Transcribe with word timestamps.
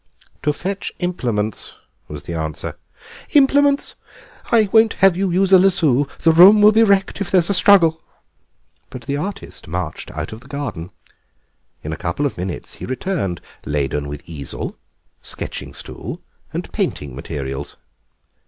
"To 0.41 0.51
fetch 0.51 0.91
implements," 0.97 1.73
was 2.07 2.23
the 2.23 2.33
answer. 2.33 2.75
"Implements? 3.35 3.93
I 4.51 4.67
won't 4.71 4.93
have 4.93 5.15
you 5.15 5.29
use 5.29 5.53
a 5.53 5.59
lasso. 5.59 6.05
The 6.23 6.31
room 6.31 6.59
will 6.59 6.71
be 6.71 6.81
wrecked 6.81 7.21
if 7.21 7.29
there's 7.29 7.51
a 7.51 7.53
struggle." 7.53 8.01
But 8.89 9.03
the 9.03 9.17
artist 9.17 9.67
marched 9.67 10.09
out 10.09 10.33
of 10.33 10.39
the 10.41 10.47
garden. 10.47 10.89
In 11.83 11.93
a 11.93 11.97
couple 11.97 12.25
of 12.25 12.35
minutes 12.35 12.73
he 12.81 12.85
returned, 12.87 13.41
laden 13.63 14.07
with 14.07 14.27
easel, 14.27 14.75
sketching 15.21 15.71
stool, 15.71 16.19
and 16.51 16.71
painting 16.73 17.15
materials. 17.15 17.77